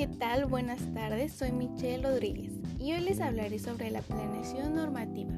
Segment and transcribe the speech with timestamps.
[0.00, 0.46] ¿qué tal?
[0.46, 5.34] Buenas tardes, soy Michelle Rodríguez y hoy les hablaré sobre la planeación normativa.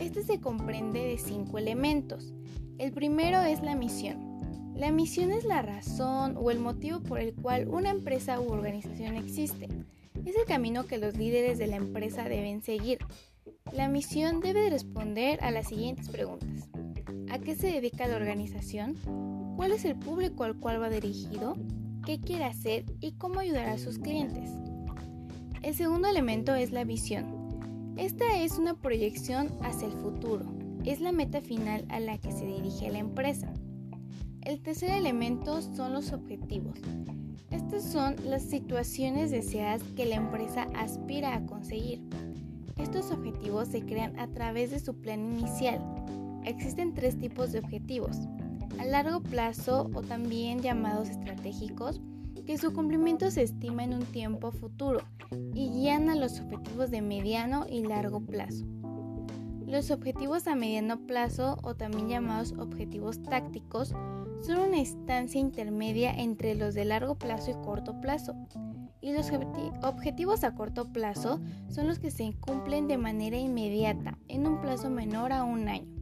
[0.00, 2.34] Este se comprende de cinco elementos.
[2.78, 4.74] El primero es la misión.
[4.74, 9.14] La misión es la razón o el motivo por el cual una empresa u organización
[9.14, 9.68] existe.
[10.24, 12.98] Es el camino que los líderes de la empresa deben seguir.
[13.70, 16.68] La misión debe responder a las siguientes preguntas.
[17.30, 18.96] ¿A qué se dedica la organización?
[19.54, 21.54] ¿Cuál es el público al cual va dirigido?
[22.06, 24.48] Qué quiere hacer y cómo ayudar a sus clientes.
[25.62, 27.26] El segundo elemento es la visión.
[27.96, 30.46] Esta es una proyección hacia el futuro,
[30.84, 33.52] es la meta final a la que se dirige la empresa.
[34.42, 36.78] El tercer elemento son los objetivos.
[37.50, 42.02] Estas son las situaciones deseadas que la empresa aspira a conseguir.
[42.78, 45.80] Estos objetivos se crean a través de su plan inicial.
[46.44, 48.18] Existen tres tipos de objetivos
[48.78, 52.00] a largo plazo o también llamados estratégicos,
[52.46, 55.00] que su cumplimiento se estima en un tiempo futuro
[55.52, 58.64] y guían a los objetivos de mediano y largo plazo.
[59.66, 63.88] Los objetivos a mediano plazo o también llamados objetivos tácticos
[64.42, 68.36] son una instancia intermedia entre los de largo plazo y corto plazo.
[69.00, 69.30] Y los
[69.82, 74.88] objetivos a corto plazo son los que se cumplen de manera inmediata en un plazo
[74.88, 75.95] menor a un año.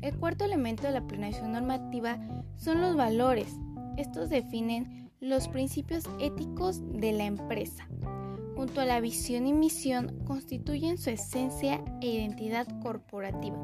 [0.00, 2.18] El cuarto elemento de la planeación normativa
[2.56, 3.56] son los valores.
[3.96, 7.88] Estos definen los principios éticos de la empresa.
[8.54, 13.56] Junto a la visión y misión constituyen su esencia e identidad corporativa.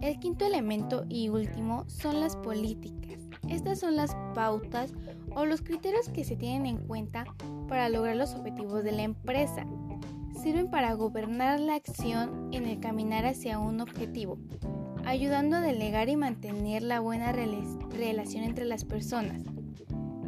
[0.00, 3.18] El quinto elemento y último son las políticas.
[3.48, 4.92] Estas son las pautas
[5.34, 7.24] o los criterios que se tienen en cuenta
[7.68, 9.66] para lograr los objetivos de la empresa.
[10.40, 14.38] Sirven para gobernar la acción en el caminar hacia un objetivo,
[15.10, 19.42] ayudando a delegar y mantener la buena relación entre las personas.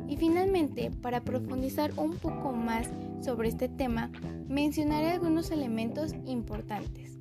[0.09, 2.89] Y finalmente, para profundizar un poco más
[3.21, 4.11] sobre este tema,
[4.49, 7.21] mencionaré algunos elementos importantes.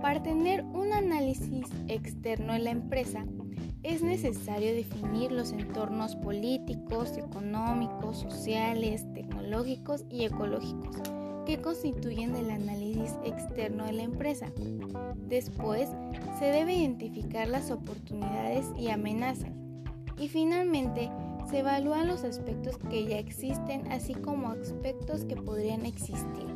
[0.00, 3.26] Para tener un análisis externo en la empresa,
[3.82, 11.13] es necesario definir los entornos políticos, económicos, sociales, tecnológicos y ecológicos
[11.44, 14.52] que constituyen el análisis externo de la empresa.
[15.28, 15.88] Después,
[16.38, 19.50] se debe identificar las oportunidades y amenazas.
[20.18, 21.10] Y finalmente,
[21.50, 26.46] se evalúan los aspectos que ya existen, así como aspectos que podrían existir.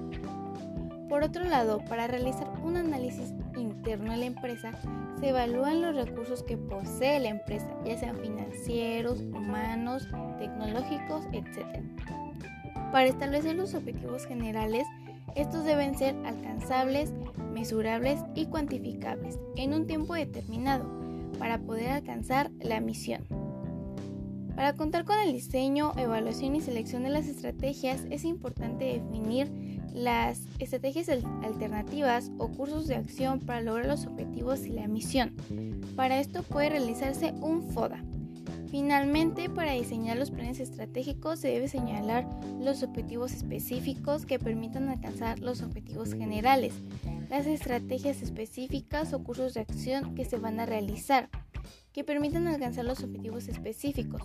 [1.09, 4.73] Por otro lado, para realizar un análisis interno de la empresa,
[5.19, 10.07] se evalúan los recursos que posee la empresa, ya sean financieros, humanos,
[10.39, 11.83] tecnológicos, etc.
[12.93, 14.87] Para establecer los objetivos generales,
[15.35, 17.13] estos deben ser alcanzables,
[17.53, 20.87] mesurables y cuantificables en un tiempo determinado
[21.39, 23.27] para poder alcanzar la misión.
[24.57, 29.49] Para contar con el diseño, evaluación y selección de las estrategias es importante definir
[29.95, 31.09] las estrategias
[31.45, 35.37] alternativas o cursos de acción para lograr los objetivos y la misión.
[35.95, 38.03] Para esto puede realizarse un FODA,
[38.71, 42.29] Finalmente, para diseñar los planes estratégicos se debe señalar
[42.61, 46.75] los objetivos específicos que permitan alcanzar los objetivos generales,
[47.31, 51.31] las estrategias específicas o cursos de acción que se van a realizar,
[51.93, 54.23] que permitan alcanzar los objetivos específicos,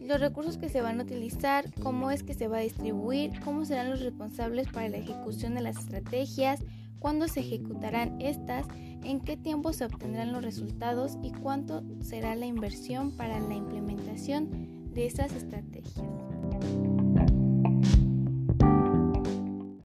[0.00, 3.64] los recursos que se van a utilizar, cómo es que se va a distribuir, cómo
[3.64, 6.60] serán los responsables para la ejecución de las estrategias,
[6.98, 8.66] cuándo se ejecutarán estas,
[9.04, 14.92] en qué tiempo se obtendrán los resultados y cuánto será la inversión para la implementación
[14.92, 16.04] de estas estrategias.